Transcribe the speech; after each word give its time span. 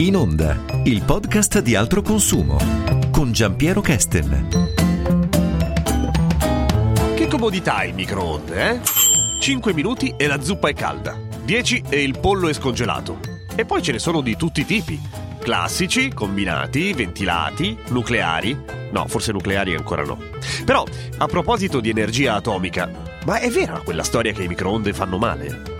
In 0.00 0.16
onda, 0.16 0.56
il 0.84 1.02
podcast 1.02 1.60
di 1.60 1.74
altro 1.74 2.00
consumo 2.00 2.56
con 3.10 3.32
Giampiero 3.32 3.82
Kesten. 3.82 4.48
Che 7.14 7.26
comodità 7.26 7.84
il 7.84 7.92
microonde, 7.92 8.70
eh? 8.70 8.80
5 9.38 9.74
minuti 9.74 10.14
e 10.16 10.26
la 10.26 10.40
zuppa 10.40 10.70
è 10.70 10.72
calda, 10.72 11.18
10 11.44 11.84
e 11.90 12.02
il 12.02 12.18
pollo 12.18 12.48
è 12.48 12.54
scongelato. 12.54 13.18
E 13.54 13.66
poi 13.66 13.82
ce 13.82 13.92
ne 13.92 13.98
sono 13.98 14.22
di 14.22 14.36
tutti 14.36 14.62
i 14.62 14.64
tipi. 14.64 14.98
Classici, 15.38 16.10
combinati, 16.14 16.94
ventilati, 16.94 17.76
nucleari. 17.88 18.58
No, 18.92 19.06
forse 19.06 19.32
nucleari 19.32 19.74
ancora 19.74 20.02
no. 20.02 20.18
Però, 20.64 20.82
a 21.18 21.26
proposito 21.26 21.78
di 21.78 21.90
energia 21.90 22.36
atomica, 22.36 22.90
ma 23.26 23.38
è 23.38 23.50
vera 23.50 23.82
quella 23.84 24.02
storia 24.02 24.32
che 24.32 24.44
i 24.44 24.48
microonde 24.48 24.94
fanno 24.94 25.18
male? 25.18 25.79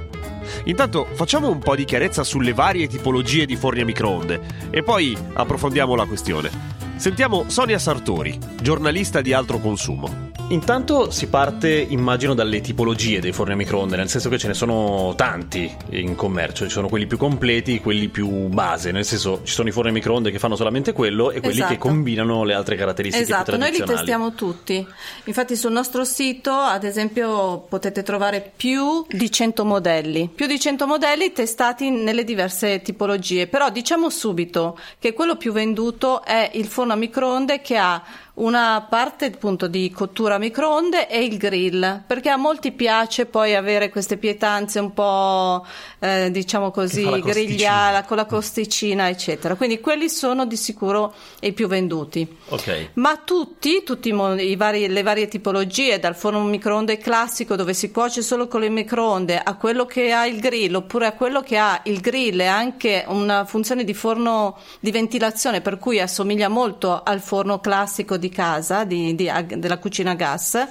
Intanto 0.64 1.06
facciamo 1.12 1.48
un 1.50 1.58
po' 1.58 1.76
di 1.76 1.84
chiarezza 1.84 2.24
sulle 2.24 2.52
varie 2.52 2.86
tipologie 2.86 3.46
di 3.46 3.56
forni 3.56 3.80
a 3.80 3.84
microonde 3.84 4.40
e 4.70 4.82
poi 4.82 5.16
approfondiamo 5.32 5.94
la 5.94 6.06
questione. 6.06 6.50
Sentiamo 6.96 7.44
Sonia 7.48 7.78
Sartori, 7.78 8.38
giornalista 8.60 9.20
di 9.20 9.32
altro 9.32 9.58
consumo. 9.58 10.29
Intanto 10.50 11.12
si 11.12 11.28
parte, 11.28 11.68
immagino, 11.70 12.34
dalle 12.34 12.60
tipologie 12.60 13.20
dei 13.20 13.30
forni 13.30 13.52
a 13.52 13.56
microonde, 13.56 13.94
nel 13.94 14.08
senso 14.08 14.28
che 14.28 14.36
ce 14.36 14.48
ne 14.48 14.54
sono 14.54 15.14
tanti 15.14 15.72
in 15.90 16.16
commercio, 16.16 16.64
ci 16.64 16.70
sono 16.70 16.88
quelli 16.88 17.06
più 17.06 17.16
completi, 17.16 17.78
quelli 17.78 18.08
più 18.08 18.28
base, 18.48 18.90
nel 18.90 19.04
senso 19.04 19.42
ci 19.44 19.52
sono 19.52 19.68
i 19.68 19.72
forni 19.72 19.90
a 19.90 19.92
microonde 19.92 20.32
che 20.32 20.40
fanno 20.40 20.56
solamente 20.56 20.92
quello 20.92 21.30
e 21.30 21.38
quelli 21.38 21.58
Esatto. 21.58 21.72
che 21.72 21.78
combinano 21.78 22.42
le 22.42 22.54
altre 22.54 22.74
caratteristiche 22.74 23.24
Esatto, 23.24 23.52
più 23.52 23.60
noi 23.60 23.70
li 23.70 23.84
testiamo 23.84 24.34
tutti. 24.34 24.84
Infatti 25.24 25.54
sul 25.54 25.70
nostro 25.70 26.02
sito, 26.02 26.50
ad 26.50 26.82
esempio, 26.82 27.60
potete 27.68 28.02
trovare 28.02 28.52
più 28.56 29.06
di 29.08 29.30
100 29.30 29.64
modelli, 29.64 30.30
più 30.34 30.46
di 30.46 30.58
100 30.58 30.84
modelli 30.84 31.32
testati 31.32 31.90
nelle 31.90 32.24
diverse 32.24 32.82
tipologie, 32.82 33.46
però 33.46 33.70
diciamo 33.70 34.10
subito 34.10 34.76
che 34.98 35.12
quello 35.12 35.36
più 35.36 35.52
venduto 35.52 36.24
è 36.24 36.50
il 36.54 36.66
forno 36.66 36.94
a 36.94 36.96
microonde 36.96 37.60
che 37.60 37.76
ha 37.76 38.02
una 38.34 38.86
parte 38.88 39.26
appunto 39.26 39.66
di 39.66 39.90
cottura 39.90 40.36
a 40.36 40.38
microonde 40.38 41.08
e 41.08 41.24
il 41.24 41.36
grill, 41.36 42.02
perché 42.06 42.30
a 42.30 42.36
molti 42.36 42.72
piace 42.72 43.26
poi 43.26 43.54
avere 43.54 43.90
queste 43.90 44.16
pietanze 44.16 44.78
un 44.78 44.92
po' 44.94 45.64
eh, 45.98 46.30
diciamo 46.30 46.70
così 46.70 47.04
grigliata 47.20 48.04
con 48.04 48.16
la 48.16 48.24
costicina 48.24 49.08
eccetera. 49.08 49.54
Quindi 49.54 49.80
quelli 49.80 50.08
sono 50.08 50.46
di 50.46 50.56
sicuro 50.56 51.14
i 51.40 51.52
più 51.52 51.66
venduti. 51.66 52.26
Ok. 52.48 52.90
Ma 52.94 53.20
tutti, 53.24 53.82
tutti 53.82 54.12
vari- 54.56 54.88
le 54.88 55.02
varie 55.02 55.28
tipologie, 55.28 55.98
dal 55.98 56.16
forno 56.16 56.42
microonde 56.42 56.98
classico 56.98 57.56
dove 57.56 57.74
si 57.74 57.90
cuoce 57.90 58.22
solo 58.22 58.48
con 58.48 58.60
le 58.60 58.68
microonde, 58.68 59.38
a 59.38 59.56
quello 59.56 59.86
che 59.86 60.12
ha 60.12 60.26
il 60.26 60.40
grill, 60.40 60.74
oppure 60.74 61.06
a 61.06 61.12
quello 61.12 61.40
che 61.42 61.56
ha 61.56 61.80
il 61.84 62.00
grill 62.00 62.40
e 62.40 62.46
anche 62.46 63.04
una 63.08 63.44
funzione 63.44 63.84
di 63.84 63.94
forno 63.94 64.58
di 64.78 64.90
ventilazione, 64.90 65.60
per 65.60 65.78
cui 65.78 66.00
assomiglia 66.00 66.48
molto 66.48 67.02
al 67.02 67.20
forno 67.20 67.60
classico 67.60 68.16
di 68.20 68.28
casa, 68.28 68.84
di- 68.84 69.16
di- 69.16 69.30
della 69.56 69.78
cucina 69.78 70.12
a 70.12 70.14
gas. 70.14 70.66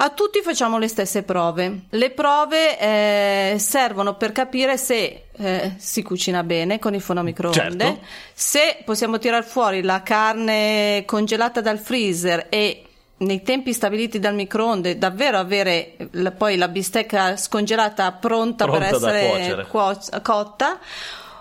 A 0.00 0.10
tutti 0.10 0.40
facciamo 0.42 0.78
le 0.78 0.86
stesse 0.86 1.24
prove. 1.24 1.80
Le 1.90 2.10
prove 2.10 2.78
eh, 2.78 3.56
servono 3.58 4.14
per 4.14 4.30
capire 4.30 4.76
se 4.78 5.24
eh, 5.36 5.72
si 5.76 6.02
cucina 6.02 6.44
bene 6.44 6.78
con 6.78 6.94
il 6.94 7.00
forno 7.00 7.20
a 7.20 7.24
microonde, 7.24 7.60
Certo. 7.84 7.98
se 8.32 8.78
possiamo 8.84 9.18
tirar 9.18 9.44
fuori 9.44 9.82
la 9.82 10.02
carne 10.04 11.02
congelata 11.04 11.60
dal 11.60 11.78
freezer 11.78 12.46
e 12.48 12.84
nei 13.20 13.42
tempi 13.42 13.72
stabiliti 13.72 14.20
dal 14.20 14.36
microonde 14.36 14.96
davvero 14.98 15.38
avere 15.38 15.96
la- 16.12 16.30
poi 16.30 16.56
la 16.56 16.68
bistecca 16.68 17.36
scongelata 17.36 18.12
pronta, 18.12 18.66
Pronta 18.66 18.98
per 19.00 19.14
essere 19.16 19.66
cuoc- 19.68 20.22
cotta. 20.22 20.78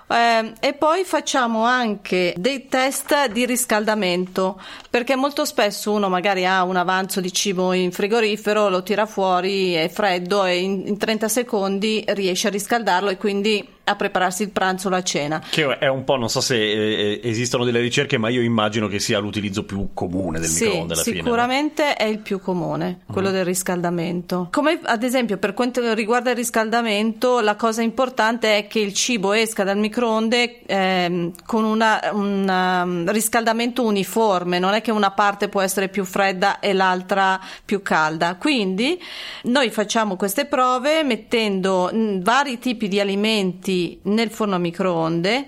Eh, 0.10 0.54
e 0.62 0.74
poi 0.74 1.04
facciamo 1.04 1.64
anche 1.66 2.34
dei 2.38 2.68
test 2.70 3.28
di 3.30 3.46
riscaldamento 3.46 4.58
perché 4.90 5.18
molto 5.18 5.44
spesso 5.44 5.92
uno 5.92 6.08
magari 6.08 6.46
ha 6.46 6.64
un 6.64 6.78
avanzo 6.78 7.20
di 7.20 7.32
cibo 7.34 7.74
in 7.74 7.92
frigorifero, 7.92 8.70
lo 8.70 8.84
tira 8.84 9.06
fuori, 9.06 9.74
è 9.74 9.90
freddo 9.90 10.46
e 10.46 10.60
in, 10.60 10.88
in 10.88 10.98
30 10.98 11.28
secondi 11.28 12.06
riesce 12.08 12.48
a 12.48 12.52
riscaldarlo 12.52 13.10
e 13.10 13.18
quindi 13.18 13.76
a 13.90 13.96
prepararsi 13.96 14.44
il 14.44 14.50
pranzo 14.52 14.88
o 14.88 14.90
la 14.92 15.02
cena. 15.04 15.42
Che 15.50 15.78
è 15.78 15.88
un 15.88 16.04
po', 16.04 16.18
non 16.18 16.30
so 16.30 16.42
se 16.42 16.56
eh, 16.56 17.22
esistono 17.24 17.64
delle 17.64 17.80
ricerche, 17.80 18.18
ma 18.18 18.30
io 18.30 18.42
immagino 18.42 18.88
che 18.88 19.00
sia 19.00 19.20
l'utilizzo 19.20 19.64
più 19.64 19.90
comune 19.94 20.40
del 20.40 20.50
Sì, 20.50 20.66
microonde 20.66 20.94
alla 20.94 21.02
fine. 21.04 21.18
no? 21.18 21.24
sicuramente 21.24 21.96
è 21.96 22.04
il 22.04 22.20
più 22.20 22.40
comune, 22.40 23.00
quello 23.12 23.32
del 23.32 23.46
riscaldamento. 23.46 24.50
Come 24.52 24.80
ad 24.84 25.04
esempio 25.04 25.38
per 25.38 25.54
quanto 25.54 25.94
riguarda 25.94 26.32
il 26.32 26.36
riscaldamento, 26.36 27.40
la 27.40 27.56
cosa 27.56 27.82
importante 27.82 28.58
è 28.58 28.68
che 28.68 28.80
il 28.80 28.94
cibo 28.94 29.32
esca 29.34 29.64
dal 29.64 29.78
microonde 29.78 30.62
ehm, 30.66 31.32
con 31.46 31.64
un 31.64 32.50
um, 32.50 33.12
riscaldamento 33.12 33.84
uniforme, 33.84 34.60
non 34.60 34.74
è 34.74 34.82
che 34.82 34.92
una 34.92 35.12
parte 35.12 35.48
può 35.48 35.62
essere 35.62 35.88
più 35.90 36.04
fredda 36.04 36.60
e 36.60 36.74
l'altra 36.74 37.40
più 37.64 37.82
calda. 37.82 38.36
Quindi 38.36 39.00
noi 39.44 39.70
facciamo 39.70 40.16
queste 40.16 40.46
prove 40.46 41.04
mettendo 41.04 41.90
mh, 41.92 42.22
vari 42.22 42.60
tipi 42.60 42.88
di 42.88 43.00
alimenti 43.00 43.77
nel 44.04 44.30
forno 44.30 44.56
a 44.56 44.60
microonde 44.60 45.48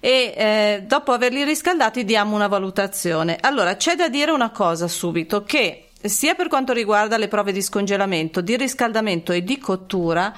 e 0.00 0.34
eh, 0.36 0.82
dopo 0.86 1.12
averli 1.12 1.44
riscaldati 1.44 2.04
diamo 2.04 2.34
una 2.34 2.48
valutazione. 2.48 3.36
Allora, 3.40 3.76
c'è 3.76 3.94
da 3.94 4.08
dire 4.08 4.30
una 4.30 4.50
cosa 4.50 4.88
subito 4.88 5.42
che 5.42 5.90
sia 6.02 6.34
per 6.34 6.48
quanto 6.48 6.72
riguarda 6.72 7.18
le 7.18 7.28
prove 7.28 7.52
di 7.52 7.60
scongelamento, 7.60 8.40
di 8.40 8.56
riscaldamento 8.56 9.32
e 9.32 9.42
di 9.42 9.58
cottura, 9.58 10.34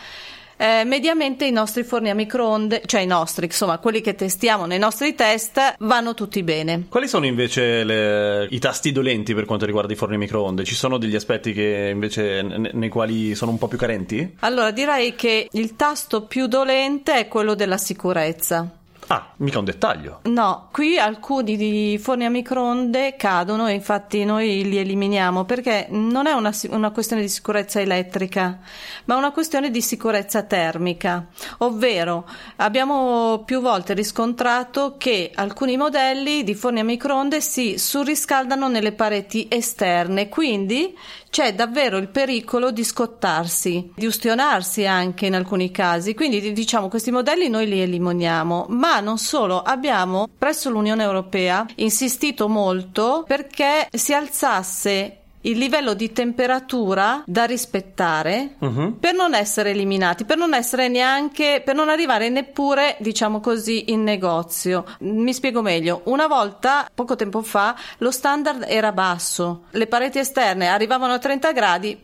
eh, 0.63 0.85
mediamente 0.85 1.45
i 1.45 1.51
nostri 1.51 1.83
forni 1.83 2.09
a 2.09 2.15
microonde, 2.15 2.83
cioè 2.87 3.01
i 3.01 3.07
nostri, 3.07 3.47
insomma, 3.47 3.79
quelli 3.79 4.01
che 4.01 4.15
testiamo 4.15 4.65
nei 4.65 4.79
nostri 4.79 5.17
test, 5.17 5.75
vanno 5.81 6.15
tutti 6.15 6.41
bene. 6.45 6.85
Quali 6.89 7.09
sono 7.09 7.27
invece 7.27 7.83
le- 7.83 8.47
i 8.49 8.61
tasti 8.61 8.93
dolenti 8.93 9.35
per 9.35 9.45
quanto 9.45 9.67
riguarda 9.67 9.93
i 9.93 9.97
forni 9.97 10.15
a 10.15 10.19
microonde? 10.19 10.63
Ci 10.63 10.77
sono 10.77 10.99
degli 10.99 11.17
aspetti 11.17 11.53
che 11.53 11.91
invece 11.93 12.43
ne- 12.43 12.71
nei 12.73 12.89
quali 12.89 13.35
sono 13.35 13.51
un 13.51 13.59
po' 13.59 13.67
più 13.67 13.77
carenti? 13.77 14.37
Allora, 14.41 14.71
direi 14.71 15.17
che 15.17 15.49
il 15.51 15.75
tasto 15.75 16.27
più 16.27 16.47
dolente 16.47 17.15
è 17.15 17.27
quello 17.27 17.55
della 17.55 17.77
sicurezza. 17.77 18.71
Ah, 19.09 19.33
mica 19.39 19.59
un 19.59 19.65
dettaglio. 19.65 20.21
No, 20.25 20.69
qui 20.71 20.99
alcuni 20.99 21.99
forni 21.99 22.25
a 22.25 22.31
microonde 22.31 23.17
cadono 23.17 23.67
e 23.67 23.73
infatti 23.73 24.25
noi 24.25 24.65
li 24.65 24.79
eliminiamo 24.79 25.45
perché 25.45 25.87
non 25.91 26.27
è 26.27 26.33
una, 26.33 26.53
una 26.71 26.91
questione 26.93 27.23
di 27.23 27.29
sicurezza 27.29 27.81
elettrica, 27.81 28.61
ma 29.07 29.17
una 29.17 29.33
questione 29.33 29.71
di 29.71 29.83
sicurezza 29.83 30.45
termica. 30.45 31.27
Ovvero, 31.59 32.29
abbiamo 32.57 33.43
più 33.45 33.61
volte 33.61 33.93
riscontrato 33.95 34.95
che 34.97 35.31
alcuni 35.35 35.77
modelli 35.77 36.45
di 36.45 36.55
forni 36.55 36.81
a 36.81 36.85
microonde 36.85 37.41
si 37.41 37.79
surriscaldano 37.79 38.69
nelle 38.69 38.93
pareti 38.93 39.47
esterne, 39.51 40.29
quindi 40.29 40.97
c'è 41.33 41.55
davvero 41.55 41.97
il 41.97 42.09
pericolo 42.09 42.71
di 42.71 42.85
scottarsi, 42.85 43.91
di 43.97 44.05
ustionarsi 44.05 44.85
anche 44.85 45.25
in 45.25 45.35
alcuni 45.35 45.71
casi. 45.71 46.13
Quindi 46.13 46.53
diciamo 46.53 46.89
questi 46.89 47.11
modelli 47.11 47.49
noi 47.49 47.67
li 47.69 47.81
eliminiamo, 47.81 48.67
ma 48.69 49.01
non 49.01 49.17
solo, 49.17 49.63
abbiamo 49.63 50.29
presso 50.37 50.69
l'Unione 50.69 51.03
Europea 51.03 51.65
insistito 51.77 52.49
molto 52.49 53.25
perché 53.27 53.89
si 53.91 54.13
alzasse 54.13 55.22
il 55.43 55.59
livello 55.59 55.95
di 55.95 56.13
temperatura 56.13 57.23
da 57.27 57.45
rispettare 57.45 58.55
Mhm. 58.59 58.97
per 59.01 59.15
non 59.15 59.35
essere 59.35 59.71
eliminati, 59.71 60.25
per 60.25 60.37
non 60.37 60.55
essere 60.55 60.89
neanche, 60.89 61.63
per 61.65 61.75
non 61.75 61.89
arrivare 61.89 62.29
neppure, 62.29 62.97
diciamo 63.01 63.41
così, 63.41 63.91
in 63.93 64.03
negozio. 64.03 64.85
Mi 65.01 65.33
spiego 65.33 65.63
meglio. 65.63 66.03
Una 66.05 66.27
volta, 66.27 66.89
poco 66.95 67.17
tempo 67.17 67.43
fa, 67.43 67.75
lo 67.99 68.11
standard 68.11 68.65
era 68.69 68.93
basso, 68.93 69.65
le 69.71 69.87
pareti 69.87 70.19
esterne 70.19 70.69
arrivavano 70.69 71.13
a 71.15 71.19
30 71.19 71.53
gradi, 71.53 72.01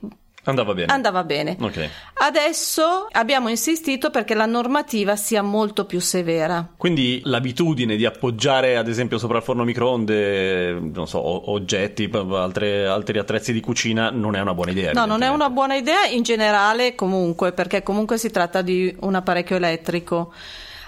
Andava 0.49 0.73
bene. 0.73 0.93
andava 0.93 1.25
bene. 1.25 1.57
Ok. 1.61 1.89
Adesso 2.15 3.07
abbiamo 3.11 3.49
insistito 3.49 4.11
perché 4.11 4.35
la 4.35 4.47
normativa 4.47 5.15
sia 5.15 5.43
molto 5.43 5.85
più 5.85 6.01
severa. 6.01 6.67
Quindi 6.77 7.21
l'abitudine 7.25 7.97
di 7.97 8.07
appoggiare, 8.07 8.77
ad 8.77 8.89
esempio, 8.89 9.19
sopra 9.19 9.39
il 9.39 9.43
forno 9.43 9.65
microonde, 9.65 10.73
non 10.73 11.07
so, 11.07 11.51
oggetti, 11.51 12.11
altre- 12.13 12.87
altri 12.87 13.19
attrezzi 13.19 13.53
di 13.53 13.61
cucina, 13.61 14.11
non 14.11 14.35
è 14.37 14.41
una 14.41 14.55
buona 14.55 14.71
idea. 14.71 14.93
No, 14.93 15.05
non 15.05 15.23
è 15.23 15.29
una 15.29 15.51
buona 15.51 15.75
idea 15.75 16.07
in 16.07 16.23
generale 16.23 16.95
comunque, 16.95 17.53
perché 17.53 17.83
comunque 17.83 18.17
si 18.17 18.31
tratta 18.31 18.63
di 18.63 18.95
un 19.01 19.15
apparecchio 19.15 19.57
elettrico. 19.57 20.33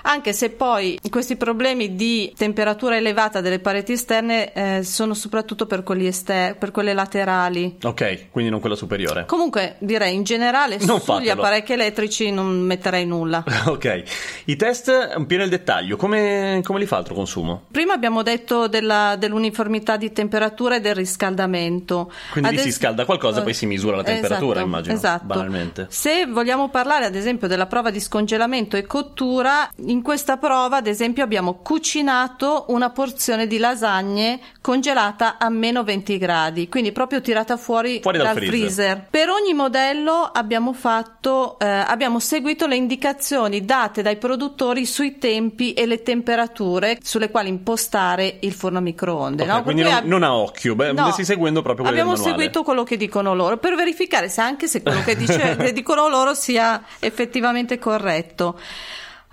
Anche 0.02 0.32
se 0.32 0.50
poi 0.50 0.99
questi 1.11 1.37
problemi 1.37 1.94
di 1.94 2.32
temperatura 2.37 2.97
elevata 2.97 3.41
delle 3.41 3.58
pareti 3.58 3.93
esterne 3.93 4.52
eh, 4.52 4.82
sono 4.82 5.14
soprattutto 5.14 5.67
per, 5.67 5.82
ester- 5.99 6.56
per 6.56 6.70
quelle 6.70 6.93
laterali. 6.94 7.76
Ok, 7.82 8.31
quindi 8.31 8.50
non 8.50 8.61
quella 8.61 8.76
superiore. 8.76 9.25
Comunque 9.26 9.76
direi 9.79 10.14
in 10.14 10.23
generale 10.23 10.79
Non 10.81 11.00
sugli 11.00 11.29
apparecchi 11.29 11.73
elettrici 11.73 12.31
non 12.31 12.61
metterei 12.61 13.06
nulla. 13.06 13.44
ok, 13.67 14.02
i 14.47 14.56
test 14.56 14.88
un 15.17 15.26
po' 15.26 15.37
nel 15.37 15.49
dettaglio, 15.49 15.97
come, 15.97 16.61
come 16.64 16.79
li 16.79 16.87
fa 16.87 16.97
altro 16.97 17.14
consumo? 17.14 17.64
Prima 17.70 17.93
abbiamo 17.93 18.23
detto 18.23 18.69
della- 18.69 19.17
dell'uniformità 19.17 19.97
di 19.97 20.12
temperatura 20.12 20.76
e 20.76 20.81
del 20.81 20.94
riscaldamento. 20.94 22.12
Quindi 22.32 22.50
lì 22.50 22.58
si 22.58 22.73
scalda 22.73 23.05
qualcosa, 23.05 23.43
poi 23.43 23.55
si 23.55 23.67
misura 23.67 23.97
la 23.97 24.02
temperatura, 24.02 24.52
Esatto, 24.61 24.67
immagino, 24.67 24.94
Esatto. 24.94 25.25
banalmente. 25.25 25.87
Se 25.91 26.26
vogliamo 26.26 26.69
parlare 26.69 27.05
ad 27.05 27.14
esempio 27.14 27.49
della 27.49 27.67
prova 27.67 27.91
di 27.91 28.00
scongelamento 28.00 28.76
e 28.76 28.85
cottura, 28.85 29.70
in 29.91 30.03
questa 30.03 30.37
prova, 30.37 30.77
ad 30.77 30.87
esempio, 30.87 31.25
abbiamo 31.25 31.55
cucinato 31.63 32.67
una 32.69 32.91
porzione 32.91 33.47
di 33.49 33.59
lasagne 33.59 34.39
congelata 34.61 35.37
a 35.39 35.49
meno 35.51 35.83
20 35.83 36.17
gradi, 36.17 36.69
quindi 36.69 36.93
proprio 36.93 37.21
tirata 37.21 37.57
fuori, 37.57 37.99
Fuori 38.01 38.19
dal 38.19 38.27
dal 38.29 38.37
freezer. 38.37 38.59
freezer. 38.61 39.07
Per 39.11 39.29
ogni 39.29 39.53
modello 39.53 40.31
abbiamo 40.33 40.73
fatto, 40.73 41.59
eh, 41.59 41.67
abbiamo 41.67 42.21
seguito 42.21 42.67
le 42.69 42.77
indicazioni 42.77 43.65
date 43.65 44.03
dai 44.03 44.17
produttori 44.17 44.87
sui 44.87 45.19
tempi 45.19 45.73
e 45.73 45.87
le 45.87 46.03
temperature 46.03 46.99
sulle 47.03 47.31
quali 47.31 47.49
impostare 47.49 48.39
il 48.43 48.53
forno 48.53 48.79
a 48.79 48.83
microonde. 48.83 49.43
Ok, 49.43 49.49
no? 49.49 49.63
Quindi 49.63 49.83
non, 49.83 49.93
ab- 49.93 50.05
non 50.07 50.23
a 50.23 50.35
occhio, 50.37 50.75
beh, 50.77 50.93
No. 50.93 51.11
seguendo 51.11 51.63
proprio 51.63 51.85
quello 51.87 52.01
Abbiamo 52.01 52.17
seguito 52.17 52.63
quello 52.63 52.85
che 52.85 52.97
dicono 52.97 53.35
loro 53.35 53.57
per 53.57 53.75
verificare 53.75 54.29
se 54.29 54.41
anche 54.41 54.69
se 54.69 54.83
quello 54.83 55.03
che, 55.03 55.17
dice- 55.17 55.57
che 55.59 55.73
dicono 55.73 56.09
loro 56.09 56.35
sia 56.35 56.81
effettivamente 57.01 57.79
corretto. 57.79 58.59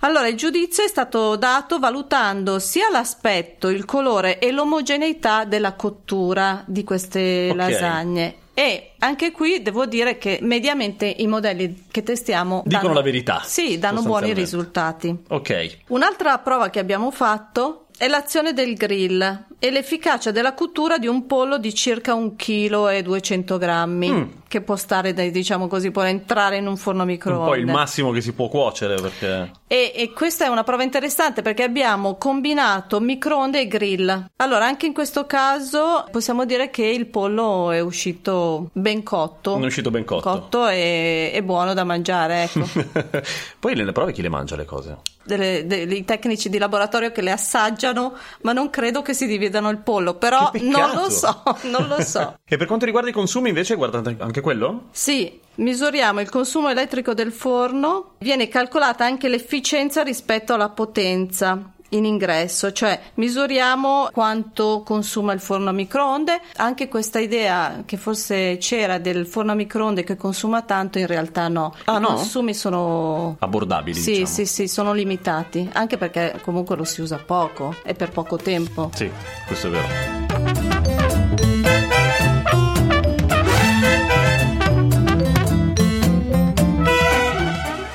Allora, 0.00 0.28
il 0.28 0.36
giudizio 0.36 0.84
è 0.84 0.88
stato 0.88 1.34
dato 1.36 1.78
valutando 1.80 2.60
sia 2.60 2.88
l'aspetto, 2.90 3.68
il 3.68 3.84
colore 3.84 4.38
e 4.38 4.52
l'omogeneità 4.52 5.44
della 5.44 5.72
cottura 5.72 6.62
di 6.66 6.84
queste 6.84 7.48
Ok. 7.50 7.56
lasagne. 7.56 8.34
E 8.54 8.92
anche 8.98 9.30
qui 9.32 9.60
devo 9.62 9.86
dire 9.86 10.18
che 10.18 10.38
mediamente 10.42 11.06
i 11.06 11.26
modelli 11.26 11.86
che 11.90 12.02
testiamo 12.02 12.62
Dicono 12.64 12.82
danno- 12.82 12.94
la 12.94 13.02
verità, 13.02 13.40
Sì, 13.44 13.78
danno 13.78 14.02
buoni 14.02 14.32
risultati. 14.32 15.16
Ok. 15.28 15.78
Un'altra 15.88 16.38
prova 16.38 16.70
che 16.70 16.78
abbiamo 16.78 17.10
fatto 17.10 17.86
è 17.96 18.06
l'azione 18.08 18.52
del 18.52 18.74
grill 18.74 19.46
e 19.60 19.70
l'efficacia 19.70 20.30
della 20.30 20.54
cottura 20.54 20.98
di 20.98 21.06
un 21.08 21.26
pollo 21.26 21.58
di 21.58 21.74
circa 21.74 22.14
1 22.14 22.34
kg 22.36 22.90
e 22.92 23.02
200 23.02 23.58
grammi 23.58 24.10
Mm. 24.10 24.22
che 24.46 24.60
può 24.60 24.76
stare, 24.76 25.12
diciamo 25.30 25.66
così, 25.66 25.90
può 25.90 26.02
entrare 26.02 26.56
in 26.58 26.66
un 26.66 26.76
forno 26.76 27.04
microonde. 27.04 27.44
po' 27.50 27.56
il 27.56 27.66
massimo 27.66 28.12
che 28.12 28.20
si 28.20 28.32
può 28.32 28.48
cuocere 28.48 28.94
perché... 28.94 29.50
E, 29.66 29.92
e 29.94 30.12
questa 30.12 30.44
è 30.46 30.48
una 30.48 30.62
prova 30.64 30.84
interessante 30.84 31.42
perché 31.42 31.64
abbiamo 31.64 32.16
combinato 32.16 33.00
microonde 33.00 33.60
e 33.60 33.66
grill. 33.66 34.30
Allora, 34.36 34.64
anche 34.64 34.86
in 34.86 34.94
questo 34.94 35.26
caso 35.26 36.06
possiamo 36.10 36.44
dire 36.46 36.70
che 36.70 36.86
il 36.86 37.06
pollo 37.06 37.70
è 37.72 37.80
uscito 37.80 38.70
ben 38.72 39.02
cotto. 39.02 39.54
Non 39.54 39.64
è 39.64 39.66
uscito 39.66 39.90
ben 39.90 40.04
cotto. 40.04 40.30
Cotto 40.30 40.68
e, 40.68 41.30
e 41.34 41.42
buono 41.42 41.74
da 41.74 41.84
mangiare, 41.84 42.44
ecco. 42.44 42.66
Poi 43.58 43.74
nelle 43.74 43.92
prove 43.92 44.12
chi 44.12 44.22
le 44.22 44.28
mangia 44.28 44.54
le 44.56 44.64
cose? 44.64 44.98
dei 45.28 46.06
tecnici 46.06 46.48
di 46.48 46.56
laboratorio 46.56 47.12
che 47.12 47.20
le 47.20 47.30
assaggiano, 47.30 48.14
ma 48.44 48.54
non 48.54 48.70
credo 48.70 49.02
che 49.02 49.12
si 49.12 49.26
dividano 49.26 49.47
il 49.70 49.78
pollo. 49.78 50.14
Però 50.14 50.50
non 50.60 50.90
lo 50.94 51.10
so, 51.10 51.42
non 51.62 51.86
lo 51.88 52.00
so. 52.02 52.36
E 52.48 52.56
per 52.56 52.66
quanto 52.66 52.86
riguarda 52.86 53.10
i 53.10 53.12
consumi 53.12 53.48
invece, 53.48 53.74
guardate 53.74 54.16
anche 54.18 54.40
quello? 54.40 54.84
Sì, 54.90 55.38
misuriamo 55.56 56.20
il 56.20 56.30
consumo 56.30 56.68
elettrico 56.68 57.12
del 57.14 57.32
forno, 57.32 58.14
viene 58.18 58.48
calcolata 58.48 59.04
anche 59.04 59.28
l'efficienza 59.28 60.02
rispetto 60.02 60.54
alla 60.54 60.70
potenza 60.70 61.72
in 61.90 62.04
ingresso, 62.04 62.72
cioè 62.72 63.00
misuriamo 63.14 64.08
quanto 64.12 64.82
consuma 64.84 65.32
il 65.32 65.40
forno 65.40 65.70
a 65.70 65.72
microonde. 65.72 66.40
Anche 66.56 66.88
questa 66.88 67.18
idea 67.18 67.82
che 67.86 67.96
forse 67.96 68.58
c'era 68.58 68.98
del 68.98 69.26
forno 69.26 69.52
a 69.52 69.54
microonde 69.54 70.04
che 70.04 70.16
consuma 70.16 70.62
tanto, 70.62 70.98
in 70.98 71.06
realtà 71.06 71.48
no. 71.48 71.74
Ah, 71.84 71.96
I 71.96 72.00
no? 72.00 72.08
consumi 72.14 72.52
sono 72.54 73.36
Abbordabili, 73.38 73.98
Sì, 73.98 74.10
diciamo. 74.10 74.26
sì, 74.26 74.46
sì, 74.46 74.68
sono 74.68 74.92
limitati, 74.92 75.68
anche 75.72 75.96
perché 75.96 76.40
comunque 76.42 76.76
lo 76.76 76.84
si 76.84 77.00
usa 77.00 77.16
poco 77.16 77.74
e 77.82 77.94
per 77.94 78.10
poco 78.10 78.36
tempo. 78.36 78.90
Sì, 78.94 79.10
questo 79.46 79.68
è 79.68 79.70
vero. 79.70 80.96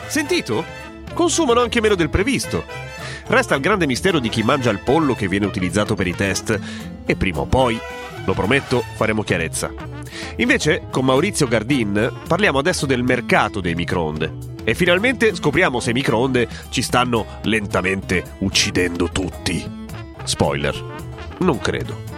Sentito? 0.07 0.63
Consumano 1.13 1.61
anche 1.61 1.81
meno 1.81 1.95
del 1.95 2.09
previsto. 2.09 2.63
Resta 3.25 3.55
il 3.55 3.61
grande 3.61 3.87
mistero 3.87 4.19
di 4.19 4.29
chi 4.29 4.43
mangia 4.43 4.69
il 4.69 4.79
pollo 4.79 5.15
che 5.15 5.27
viene 5.27 5.45
utilizzato 5.45 5.95
per 5.95 6.07
i 6.07 6.15
test 6.15 6.59
e 7.05 7.15
prima 7.15 7.39
o 7.39 7.45
poi, 7.45 7.79
lo 8.25 8.33
prometto, 8.33 8.83
faremo 8.95 9.23
chiarezza. 9.23 9.71
Invece, 10.37 10.87
con 10.91 11.05
Maurizio 11.05 11.47
Gardin 11.47 12.11
parliamo 12.27 12.59
adesso 12.59 12.85
del 12.85 13.03
mercato 13.03 13.61
dei 13.61 13.75
microonde 13.75 14.51
e 14.63 14.75
finalmente 14.75 15.35
scopriamo 15.35 15.79
se 15.79 15.89
i 15.89 15.93
microonde 15.93 16.47
ci 16.69 16.81
stanno 16.81 17.25
lentamente 17.43 18.23
uccidendo 18.39 19.09
tutti. 19.09 19.63
Spoiler, 20.23 20.83
non 21.39 21.59
credo. 21.59 22.12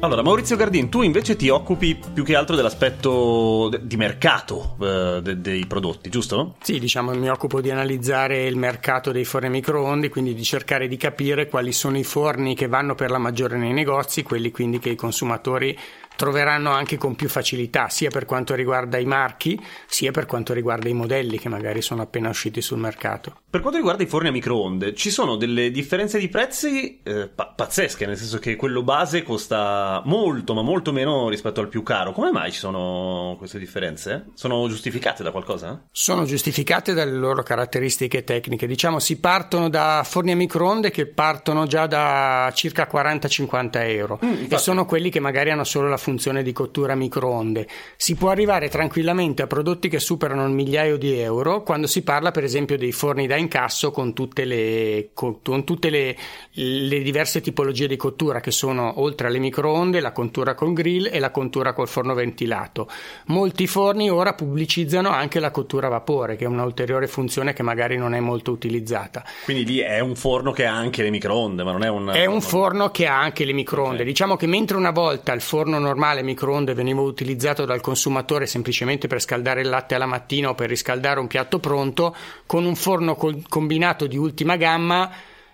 Allora, 0.00 0.22
Maurizio 0.22 0.56
Gardin, 0.56 0.90
tu 0.90 1.00
invece 1.00 1.36
ti 1.36 1.48
occupi 1.48 1.98
più 2.12 2.22
che 2.22 2.36
altro 2.36 2.54
dell'aspetto 2.54 3.68
de- 3.70 3.80
di 3.86 3.96
mercato 3.96 4.76
eh, 4.80 5.20
de- 5.22 5.40
dei 5.40 5.64
prodotti, 5.66 6.10
giusto? 6.10 6.56
Sì, 6.60 6.78
diciamo, 6.78 7.12
mi 7.14 7.30
occupo 7.30 7.62
di 7.62 7.70
analizzare 7.70 8.44
il 8.44 8.56
mercato 8.56 9.10
dei 9.10 9.24
forni 9.24 9.48
microonde, 9.48 10.10
quindi 10.10 10.34
di 10.34 10.44
cercare 10.44 10.86
di 10.86 10.98
capire 10.98 11.48
quali 11.48 11.72
sono 11.72 11.96
i 11.96 12.04
forni 12.04 12.54
che 12.54 12.68
vanno 12.68 12.94
per 12.94 13.10
la 13.10 13.18
maggiore 13.18 13.56
nei 13.56 13.72
negozi, 13.72 14.22
quelli 14.22 14.50
quindi 14.50 14.78
che 14.78 14.90
i 14.90 14.96
consumatori 14.96 15.76
troveranno 16.16 16.70
anche 16.70 16.96
con 16.96 17.14
più 17.14 17.28
facilità, 17.28 17.88
sia 17.88 18.10
per 18.10 18.24
quanto 18.24 18.54
riguarda 18.54 18.98
i 18.98 19.04
marchi, 19.04 19.60
sia 19.86 20.10
per 20.10 20.26
quanto 20.26 20.52
riguarda 20.52 20.88
i 20.88 20.94
modelli 20.94 21.38
che 21.38 21.48
magari 21.48 21.82
sono 21.82 22.02
appena 22.02 22.28
usciti 22.28 22.60
sul 22.60 22.78
mercato. 22.78 23.40
Per 23.48 23.60
quanto 23.60 23.78
riguarda 23.78 24.02
i 24.02 24.06
forni 24.06 24.28
a 24.28 24.32
microonde, 24.32 24.94
ci 24.94 25.10
sono 25.10 25.36
delle 25.36 25.70
differenze 25.70 26.18
di 26.18 26.28
prezzi 26.28 27.00
eh, 27.02 27.28
pa- 27.28 27.52
pazzesche, 27.54 28.06
nel 28.06 28.16
senso 28.16 28.38
che 28.38 28.56
quello 28.56 28.82
base 28.82 29.22
costa 29.22 30.02
molto, 30.04 30.54
ma 30.54 30.62
molto 30.62 30.92
meno 30.92 31.28
rispetto 31.28 31.60
al 31.60 31.68
più 31.68 31.82
caro. 31.82 32.12
Come 32.12 32.30
mai 32.32 32.52
ci 32.52 32.58
sono 32.58 33.34
queste 33.38 33.58
differenze? 33.58 34.26
Sono 34.34 34.66
giustificate 34.68 35.22
da 35.22 35.30
qualcosa? 35.30 35.86
Sono 35.90 36.24
giustificate 36.24 36.92
dalle 36.92 37.12
loro 37.16 37.42
caratteristiche 37.42 38.24
tecniche. 38.24 38.66
Diciamo, 38.66 38.98
si 38.98 39.18
partono 39.18 39.68
da 39.68 40.02
forni 40.04 40.32
a 40.32 40.36
microonde 40.36 40.90
che 40.90 41.06
partono 41.06 41.66
già 41.66 41.86
da 41.86 42.50
circa 42.54 42.88
40-50 42.90 43.70
euro 43.88 44.18
e 44.20 44.58
sono 44.58 44.84
quelli 44.84 45.10
che 45.10 45.20
magari 45.20 45.50
hanno 45.50 45.64
solo 45.64 45.88
la 45.88 45.96
funzione 46.06 46.44
di 46.44 46.52
cottura 46.52 46.92
a 46.92 46.96
microonde. 46.96 47.66
Si 47.96 48.14
può 48.14 48.30
arrivare 48.30 48.68
tranquillamente 48.68 49.42
a 49.42 49.48
prodotti 49.48 49.88
che 49.88 49.98
superano 49.98 50.46
il 50.46 50.52
migliaio 50.52 50.96
di 50.96 51.18
euro 51.18 51.64
quando 51.64 51.88
si 51.88 52.02
parla, 52.02 52.30
per 52.30 52.44
esempio, 52.44 52.78
dei 52.78 52.92
forni 52.92 53.26
da 53.26 53.34
incasso 53.34 53.90
con 53.90 54.12
tutte 54.12 54.44
le, 54.44 55.10
con, 55.12 55.42
con 55.42 55.64
tutte 55.64 55.90
le, 55.90 56.16
le 56.52 57.02
diverse 57.02 57.40
tipologie 57.40 57.88
di 57.88 57.96
cottura 57.96 58.38
che 58.38 58.52
sono 58.52 59.00
oltre 59.00 59.26
alle 59.26 59.40
microonde, 59.40 59.98
la 59.98 60.12
cottura 60.12 60.54
con 60.54 60.74
grill 60.74 61.08
e 61.10 61.18
la 61.18 61.32
cottura 61.32 61.72
col 61.72 61.88
forno 61.88 62.14
ventilato. 62.14 62.88
Molti 63.26 63.66
forni 63.66 64.08
ora 64.08 64.34
pubblicizzano 64.34 65.08
anche 65.08 65.40
la 65.40 65.50
cottura 65.50 65.88
a 65.88 65.90
vapore, 65.90 66.36
che 66.36 66.44
è 66.44 66.46
un'ulteriore 66.46 67.08
funzione 67.08 67.52
che 67.52 67.64
magari 67.64 67.96
non 67.96 68.14
è 68.14 68.20
molto 68.20 68.52
utilizzata. 68.52 69.24
Quindi 69.42 69.64
lì 69.64 69.78
è 69.78 69.98
un 69.98 70.14
forno 70.14 70.52
che 70.52 70.66
ha 70.66 70.72
anche 70.74 71.02
le 71.02 71.10
microonde, 71.10 71.64
ma 71.64 71.72
non 71.72 71.82
è 71.82 71.88
un... 71.88 72.10
È 72.14 72.26
un 72.26 72.40
forno 72.40 72.92
che 72.92 73.08
ha 73.08 73.18
anche 73.18 73.44
le 73.44 73.52
microonde. 73.52 74.02
Ok. 74.02 74.08
Diciamo 74.08 74.36
che 74.36 74.46
mentre 74.46 74.76
una 74.76 74.92
volta 74.92 75.32
il 75.32 75.40
forno 75.40 75.80
normale 75.80 75.94
a 75.96 76.22
microonde 76.22 76.74
veniva 76.74 77.00
utilizzato 77.00 77.64
dal 77.64 77.80
consumatore 77.80 78.46
semplicemente 78.46 79.06
per 79.06 79.20
scaldare 79.20 79.62
il 79.62 79.68
latte 79.68 79.94
alla 79.94 80.06
mattina 80.06 80.50
o 80.50 80.54
per 80.54 80.68
riscaldare 80.68 81.20
un 81.20 81.26
piatto 81.26 81.58
pronto, 81.58 82.14
con 82.46 82.64
un 82.64 82.74
forno 82.74 83.14
col- 83.14 83.42
combinato 83.48 84.06
di 84.06 84.16
ultima 84.16 84.56
gamma 84.56 85.10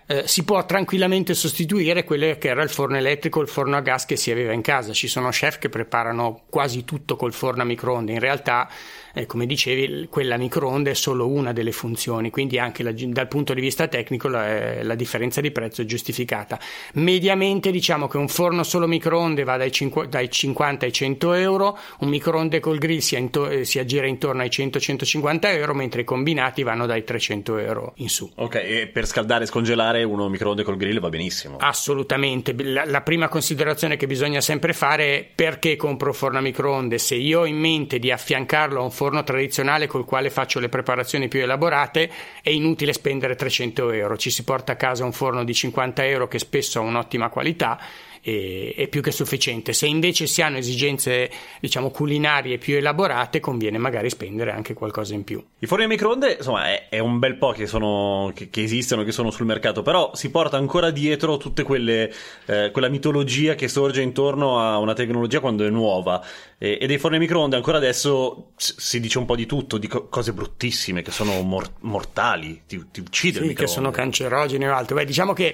eh, 0.07 0.23
si 0.27 0.43
può 0.43 0.65
tranquillamente 0.65 1.33
sostituire 1.33 2.03
quello 2.03 2.35
che 2.37 2.47
era 2.49 2.61
il 2.63 2.69
forno 2.69 2.97
elettrico 2.97 3.41
il 3.41 3.47
forno 3.47 3.75
a 3.77 3.81
gas 3.81 4.05
che 4.05 4.15
si 4.15 4.31
aveva 4.31 4.51
in 4.53 4.61
casa. 4.61 4.93
Ci 4.93 5.07
sono 5.07 5.29
chef 5.29 5.57
che 5.57 5.69
preparano 5.69 6.43
quasi 6.49 6.83
tutto 6.85 7.15
col 7.15 7.33
forno 7.33 7.61
a 7.61 7.65
microonde. 7.65 8.11
In 8.11 8.19
realtà, 8.19 8.69
eh, 9.13 9.25
come 9.25 9.45
dicevi, 9.45 10.07
quella 10.09 10.37
microonde 10.37 10.91
è 10.91 10.93
solo 10.95 11.27
una 11.27 11.53
delle 11.53 11.71
funzioni, 11.71 12.29
quindi 12.29 12.57
anche 12.59 12.83
la- 12.83 12.93
dal 12.93 13.27
punto 13.27 13.53
di 13.53 13.61
vista 13.61 13.87
tecnico 13.87 14.27
la, 14.27 14.47
eh, 14.77 14.83
la 14.83 14.95
differenza 14.95 15.41
di 15.41 15.51
prezzo 15.51 15.81
è 15.81 15.85
giustificata. 15.85 16.59
Mediamente 16.93 17.71
diciamo 17.71 18.07
che 18.07 18.17
un 18.17 18.27
forno 18.27 18.63
solo 18.63 18.87
microonde 18.87 19.43
va 19.43 19.57
dai, 19.57 19.71
cinqu- 19.71 20.07
dai 20.07 20.29
50 20.29 20.85
ai 20.85 20.91
100 20.93 21.33
euro, 21.33 21.77
un 21.99 22.09
microonde 22.09 22.59
col 22.59 22.77
grill 22.77 22.99
si, 22.99 23.15
into- 23.15 23.47
eh, 23.49 23.65
si 23.65 23.79
aggira 23.79 24.07
intorno 24.07 24.41
ai 24.41 24.49
100-150 24.49 25.51
euro, 25.53 25.73
mentre 25.73 26.01
i 26.01 26.03
combinati 26.03 26.63
vanno 26.63 26.85
dai 26.85 27.03
300 27.03 27.57
euro 27.57 27.93
in 27.97 28.09
su. 28.09 28.29
Ok, 28.35 28.55
e 28.55 28.89
per 28.91 29.05
scaldare 29.05 29.43
e 29.43 29.47
scongelare 29.47 29.92
uno 30.01 30.27
microonde 30.29 30.63
col 30.63 30.77
grill 30.77 30.99
va 30.99 31.09
benissimo. 31.09 31.57
Assolutamente, 31.59 32.55
la, 32.57 32.85
la 32.85 33.01
prima 33.01 33.27
considerazione 33.27 33.97
che 33.97 34.07
bisogna 34.07 34.41
sempre 34.41 34.73
fare 34.73 35.19
è 35.19 35.29
perché 35.35 35.75
compro 35.75 36.09
un 36.09 36.15
forno 36.15 36.39
a 36.39 36.41
microonde. 36.41 36.97
Se 36.97 37.13
io 37.13 37.41
ho 37.41 37.45
in 37.45 37.57
mente 37.57 37.99
di 37.99 38.09
affiancarlo 38.09 38.79
a 38.79 38.83
un 38.83 38.91
forno 38.91 39.23
tradizionale 39.23 39.85
col 39.85 40.05
quale 40.05 40.31
faccio 40.31 40.59
le 40.59 40.69
preparazioni 40.69 41.27
più 41.27 41.41
elaborate, 41.41 42.09
è 42.41 42.49
inutile 42.49 42.93
spendere 42.93 43.35
300 43.35 43.91
euro. 43.91 44.17
Ci 44.17 44.31
si 44.31 44.43
porta 44.43 44.71
a 44.71 44.75
casa 44.75 45.03
un 45.03 45.11
forno 45.11 45.43
di 45.43 45.53
50 45.53 46.05
euro 46.05 46.27
che 46.27 46.39
spesso 46.39 46.79
ha 46.79 46.81
un'ottima 46.81 47.29
qualità 47.29 47.79
è, 48.23 48.73
è 48.75 48.87
più 48.87 49.01
che 49.01 49.11
sufficiente. 49.11 49.73
Se 49.73 49.85
invece 49.85 50.25
si 50.27 50.41
hanno 50.41 50.57
esigenze 50.57 51.29
diciamo 51.59 51.91
culinarie 51.91 52.57
più 52.57 52.77
elaborate 52.77 53.41
conviene 53.41 53.77
magari 53.77 54.09
spendere 54.09 54.51
anche 54.51 54.73
qualcosa 54.73 55.13
in 55.13 55.25
più. 55.25 55.43
I 55.59 55.65
forni 55.65 55.83
a 55.83 55.87
microonde 55.87 56.35
insomma 56.37 56.67
è, 56.67 56.87
è 56.89 56.99
un 56.99 57.19
bel 57.19 57.35
po' 57.35 57.51
che, 57.51 57.67
sono, 57.67 58.31
che, 58.33 58.49
che, 58.49 58.63
esistono, 58.63 59.03
che 59.03 59.11
sono 59.11 59.29
sul 59.29 59.45
mercato, 59.45 59.81
però 59.81 60.11
si 60.15 60.31
porta 60.31 60.55
ancora 60.55 60.89
dietro 60.89 61.35
tutte 61.37 61.63
quelle, 61.63 62.11
eh, 62.45 62.71
quella 62.71 62.87
mitologia 62.87 63.55
che 63.55 63.67
sorge 63.67 64.01
intorno 64.01 64.59
a 64.59 64.77
una 64.77 64.93
tecnologia 64.93 65.41
quando 65.41 65.65
è 65.65 65.69
nuova 65.69 66.23
e, 66.57 66.77
e 66.79 66.87
dei 66.87 66.97
forni 66.97 67.17
a 67.17 67.19
microonde 67.19 67.57
ancora 67.57 67.77
adesso 67.77 68.51
si 68.55 69.01
dice 69.01 69.17
un 69.17 69.25
po' 69.25 69.35
di 69.35 69.45
tutto, 69.45 69.77
di 69.77 69.87
co- 69.87 70.07
cose 70.07 70.31
bruttissime 70.31 71.01
che 71.01 71.11
sono 71.11 71.41
mor- 71.41 71.73
mortali, 71.81 72.61
ti, 72.65 72.85
ti 72.89 73.01
uccide 73.01 73.45
sì, 73.45 73.53
che 73.53 73.67
sono 73.67 73.91
cancerogeni 73.91 74.65
o 74.67 74.73
altro. 74.73 74.95
Beh, 74.95 75.05
diciamo 75.05 75.33
che 75.33 75.53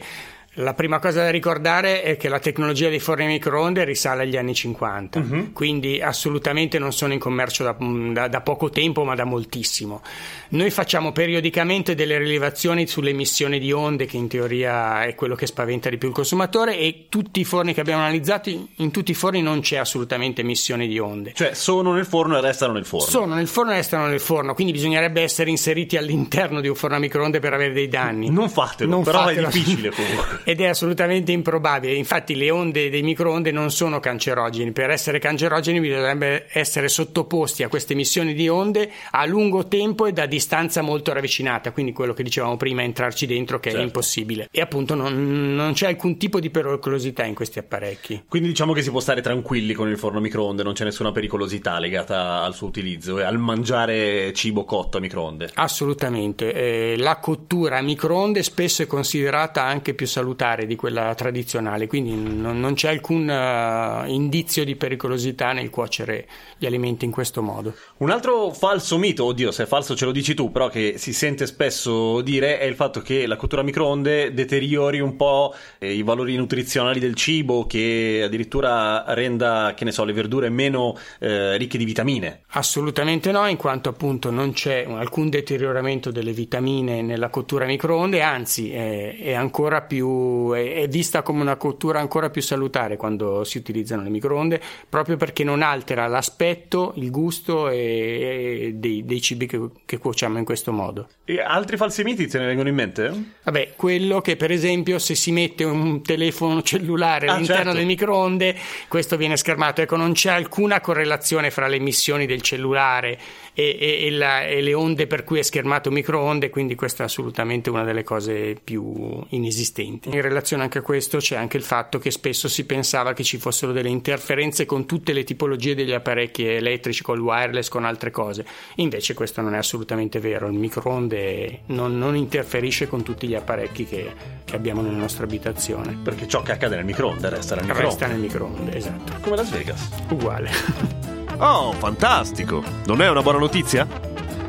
la 0.53 0.73
prima 0.73 0.99
cosa 0.99 1.21
da 1.23 1.29
ricordare 1.29 2.01
è 2.01 2.17
che 2.17 2.27
la 2.27 2.39
tecnologia 2.39 2.89
dei 2.89 2.99
forni 2.99 3.25
a 3.25 3.27
microonde 3.27 3.83
risale 3.83 4.23
agli 4.23 4.35
anni 4.35 4.55
50, 4.55 5.19
uh-huh. 5.19 5.53
quindi 5.53 6.01
assolutamente 6.01 6.79
non 6.79 6.91
sono 6.91 7.13
in 7.13 7.19
commercio 7.19 7.63
da, 7.63 7.75
da, 7.79 8.27
da, 8.27 8.41
poco 8.41 8.69
tempo, 8.69 9.03
ma 9.03 9.13
da 9.13 9.25
moltissimo. 9.25 10.01
Noi 10.49 10.71
facciamo 10.71 11.11
periodicamente 11.11 11.93
delle 11.93 12.17
rilevazioni 12.17 12.87
sull'emissione 12.87 13.59
di 13.59 13.71
onde, 13.71 14.05
che 14.05 14.17
in 14.17 14.27
teoria 14.27 15.03
è 15.03 15.13
quello 15.13 15.35
che 15.35 15.45
spaventa 15.45 15.87
di 15.89 15.97
più 15.97 16.07
il 16.07 16.15
consumatore, 16.15 16.77
e 16.77 17.05
tutti 17.09 17.39
i 17.39 17.45
forni 17.45 17.73
che 17.73 17.81
abbiamo 17.81 18.01
analizzato, 18.01 18.49
in 18.49 18.89
tutti 18.91 19.11
i 19.11 19.15
forni 19.15 19.43
non 19.43 19.61
c'è 19.61 19.77
assolutamente 19.77 20.41
emissione 20.41 20.87
di 20.87 20.97
onde. 20.97 21.31
Cioè 21.35 21.53
sono 21.53 21.93
nel 21.93 22.05
forno 22.05 22.37
e 22.37 22.41
restano 22.41 22.73
nel 22.73 22.85
forno. 22.85 23.07
Sono 23.07 23.35
nel 23.35 23.47
forno 23.47 23.71
e 23.71 23.75
restano 23.75 24.07
nel 24.07 24.19
forno, 24.19 24.55
quindi 24.55 24.73
bisognerebbe 24.73 25.21
essere 25.21 25.51
inseriti 25.51 25.95
all'interno 25.95 26.59
di 26.59 26.67
un 26.67 26.75
forno 26.75 26.95
a 26.95 26.99
microonde 26.99 27.39
per 27.39 27.53
avere 27.53 27.71
dei 27.71 27.87
danni. 27.87 28.31
Non 28.31 28.49
fatelo, 28.49 28.89
non 28.89 29.03
però 29.03 29.19
fatelo. 29.19 29.47
è 29.47 29.51
difficile 29.51 29.91
comunque 29.95 30.38
ed 30.43 30.61
è 30.61 30.65
assolutamente 30.65 31.31
improbabile. 31.31 31.93
Infatti, 31.93 32.35
le 32.35 32.49
onde 32.49 32.89
dei 32.89 33.01
microonde 33.01 33.51
non 33.51 33.71
sono 33.71 33.99
cancerogeni. 33.99 34.71
Per 34.71 34.89
essere 34.89 35.19
cancerogeni 35.19 35.79
bisognerebbe 35.79 36.47
essere 36.51 36.87
sottoposti 36.87 37.63
a 37.63 37.67
queste 37.67 37.93
emissioni 37.93 38.33
di 38.33 38.47
onde 38.47 38.91
a 39.11 39.25
lungo 39.25 39.67
tempo 39.67 40.05
e 40.05 40.13
da 40.13 40.25
distanza 40.25 40.81
molto 40.81 41.13
ravvicinata. 41.13 41.71
Quindi, 41.71 41.91
quello 41.91 42.13
che 42.13 42.23
dicevamo 42.23 42.57
prima, 42.57 42.81
entrarci 42.81 43.25
dentro, 43.25 43.59
che 43.59 43.69
certo. 43.69 43.83
è 43.83 43.85
impossibile. 43.85 44.47
E 44.51 44.61
appunto, 44.61 44.95
non, 44.95 45.55
non, 45.55 45.73
c'è 45.73 45.87
alcun 45.87 46.17
tipo 46.17 46.39
di 46.39 46.49
pericolosità 46.49 47.25
in 47.25 47.35
questi 47.35 47.59
apparecchi. 47.59 48.23
Quindi, 48.27 48.49
diciamo 48.49 48.73
che 48.73 48.81
si 48.81 48.89
può 48.89 48.99
stare 48.99 49.21
tranquilli 49.21 49.73
con 49.73 49.89
il 49.89 49.97
forno 49.97 50.19
microonde, 50.19 50.63
non 50.63 50.73
c'è 50.73 50.83
nessuna 50.83 51.11
pericolosità 51.11 51.79
legata 51.79 52.41
al 52.41 52.55
suo 52.55 52.67
utilizzo 52.67 53.19
e 53.19 53.23
al 53.23 53.37
mangiare 53.37 54.33
cibo 54.33 54.63
cotto 54.63 54.97
a 54.97 54.99
microonde. 54.99 55.51
Assolutamente. 55.55 56.53
Eh, 56.53 56.95
la 56.97 57.17
cottura 57.17 57.77
a 57.77 57.81
microonde 57.81 58.41
spesso 58.43 58.81
è 58.81 58.87
considerata 58.87 59.63
anche 59.63 59.93
più 59.93 60.07
salutare 60.07 60.28
salutare 60.29 60.65
di 60.65 60.75
quella 60.75 61.13
tradizionale, 61.15 61.87
quindi 61.87 62.13
non, 62.15 62.59
non 62.59 62.73
c'è 62.75 62.89
alcun 62.89 63.27
uh, 63.27 64.07
indizio 64.09 64.63
di 64.63 64.75
pericolosità 64.75 65.53
nel 65.53 65.69
cuocere 65.69 66.27
gli 66.57 66.65
alimenti 66.65 67.05
in 67.05 67.11
questo 67.11 67.41
modo. 67.41 67.73
Un 67.97 68.11
altro 68.11 68.51
falso 68.51 68.97
mito, 68.97 69.25
oddio 69.25 69.51
se 69.51 69.63
è 69.63 69.65
falso 69.65 69.95
ce 69.95 70.05
lo 70.05 70.11
dici 70.11 70.33
tu, 70.33 70.51
però 70.51 70.69
che 70.69 70.95
si 70.97 71.13
sente 71.13 71.47
spesso 71.47 72.21
dire 72.21 72.59
è 72.59 72.65
il 72.65 72.75
fatto 72.75 73.01
che 73.01 73.25
la 73.25 73.35
cottura 73.35 73.61
a 73.61 73.65
microonde 73.65 74.33
deteriori 74.33 74.99
un 74.99 75.15
po' 75.15 75.53
eh, 75.79 75.93
i 75.93 76.03
valori 76.03 76.35
nutrizionali 76.35 76.99
del 76.99 77.15
cibo, 77.15 77.65
che 77.65 78.21
addirittura 78.23 79.05
renda, 79.13 79.73
che 79.75 79.85
ne 79.85 79.91
so, 79.91 80.03
le 80.03 80.13
verdure 80.13 80.49
meno 80.49 80.95
eh, 81.19 81.57
ricche 81.57 81.77
di 81.77 81.85
vitamine. 81.85 82.41
Assolutamente 82.49 83.31
no, 83.31 83.47
in 83.47 83.57
quanto 83.57 83.89
appunto 83.89 84.29
non 84.29 84.53
c'è 84.53 84.85
alcun 84.87 85.29
deterioramento 85.29 86.11
delle 86.11 86.31
vitamine 86.31 87.01
nella 87.01 87.29
cottura 87.29 87.65
a 87.65 87.67
microonde, 87.67 88.21
anzi 88.21 88.71
è, 88.71 89.17
è 89.17 89.33
ancora 89.33 89.81
più 89.81 90.18
è, 90.53 90.87
vista 90.87 91.21
come 91.21 91.41
una 91.41 91.55
cottura 91.55 91.99
ancora 91.99 92.29
più 92.29 92.41
salutare 92.41 92.97
quando 92.97 93.43
si 93.43 93.57
utilizzano 93.57 94.03
le 94.03 94.09
microonde, 94.09 94.61
proprio 94.87 95.17
perché 95.17 95.43
non 95.43 95.61
altera 95.61 96.07
l'aspetto, 96.07 96.93
il 96.95 97.11
gusto 97.11 97.69
e, 97.69 97.77
e 97.77 98.73
dei, 98.75 99.05
dei, 99.05 99.21
cibi 99.21 99.45
che, 99.45 99.59
che, 99.85 99.97
cuociamo 99.97 100.37
in 100.37 100.45
questo 100.45 100.71
modo. 100.71 101.09
E 101.25 101.41
altri 101.41 101.77
falsi 101.77 102.03
miti 102.03 102.27
te 102.27 102.39
ne 102.39 102.45
vengono 102.45 102.69
in 102.69 102.75
mente? 102.75 103.23
Vabbè, 103.43 103.73
quello 103.75 104.21
che 104.21 104.35
per 104.35 104.51
esempio 104.51 104.99
se 104.99 105.15
si 105.15 105.31
mette 105.31 105.63
un 105.63 106.01
telefono 106.01 106.61
cellulare 106.61 107.27
ah, 107.27 107.33
all'interno 107.33 107.63
certo. 107.63 107.73
delle 107.73 107.85
microonde, 107.85 108.55
questo 108.87 109.17
viene 109.17 109.37
schermato. 109.37 109.81
Ecco, 109.81 109.95
non 109.95 110.13
c'è 110.13 110.31
alcuna 110.31 110.81
correlazione 110.81 111.51
fra 111.51 111.67
le 111.67 111.77
emissioni 111.77 112.25
del 112.25 112.41
cellulare 112.41 113.17
e, 113.59 114.05
e, 114.05 114.11
la, 114.11 114.45
e 114.45 114.61
le 114.61 114.73
onde 114.73 115.05
per 115.05 115.25
cui 115.25 115.39
è 115.39 115.41
schermato 115.41 115.91
microonde, 115.91 116.49
quindi 116.49 116.75
questa 116.75 117.03
è 117.03 117.05
assolutamente 117.05 117.69
una 117.69 117.83
delle 117.83 118.03
cose 118.03 118.55
più 118.63 119.21
inesistenti. 119.29 120.07
In 120.09 120.21
relazione 120.21 120.63
anche 120.63 120.77
a 120.77 120.81
questo 120.81 121.17
c'è 121.17 121.35
anche 121.35 121.57
il 121.57 121.63
fatto 121.63 121.99
che 121.99 122.09
spesso 122.09 122.47
si 122.47 122.65
pensava 122.65 123.11
che 123.11 123.23
ci 123.23 123.37
fossero 123.37 123.73
delle 123.73 123.89
interferenze 123.89 124.65
con 124.65 124.85
tutte 124.85 125.11
le 125.11 125.25
tipologie 125.25 125.75
degli 125.75 125.91
apparecchi 125.91 126.45
elettrici, 126.45 127.03
col 127.03 127.19
wireless, 127.19 127.67
con 127.67 127.83
altre 127.83 128.11
cose. 128.11 128.45
Invece 128.75 129.13
questo 129.13 129.41
non 129.41 129.53
è 129.53 129.57
assolutamente 129.57 130.19
vero, 130.19 130.47
il 130.47 130.57
microonde 130.57 131.63
non, 131.67 131.97
non 131.97 132.15
interferisce 132.15 132.87
con 132.87 133.03
tutti 133.03 133.27
gli 133.27 133.35
apparecchi 133.35 133.83
che, 133.83 134.13
che, 134.45 134.55
abbiamo 134.55 134.81
nella 134.81 134.97
nostra 134.97 135.25
abitazione. 135.25 135.97
Perché 136.01 136.29
ciò 136.29 136.41
che 136.43 136.53
accade 136.53 136.77
nel 136.77 136.85
microonde 136.85 137.27
resta 137.27 137.55
nel 137.55 137.65
microonde. 137.65 137.89
Resta 137.89 138.07
nel 138.07 138.19
microonde, 138.19 138.75
esatto. 138.75 139.13
Come 139.21 139.35
Las 139.35 139.51
Vegas. 139.51 139.89
Uguale. 140.09 141.17
oh, 141.39 141.71
fantastico! 141.73 142.63
Non 142.85 143.01
è 143.01 143.09
una 143.09 143.21
buona 143.21 143.39
notizia? 143.39 143.87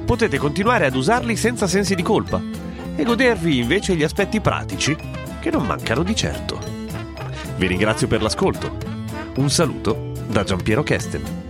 Potete 0.04 0.38
continuare 0.38 0.87
ad 0.87 0.94
usarli 0.94 1.37
senza 1.37 1.66
sensi 1.66 1.94
di 1.94 2.02
colpa 2.02 2.40
e 2.97 3.02
godervi 3.02 3.59
invece 3.59 3.94
gli 3.94 4.02
aspetti 4.02 4.40
pratici 4.40 4.97
che 5.40 5.50
non 5.50 5.66
mancano 5.66 6.02
di 6.02 6.14
certo. 6.14 6.59
Vi 7.56 7.66
ringrazio 7.66 8.06
per 8.06 8.23
l'ascolto. 8.23 8.76
Un 9.37 9.50
saluto 9.50 10.12
da 10.26 10.44
Giampiero 10.44 10.82
Kesten. 10.82 11.50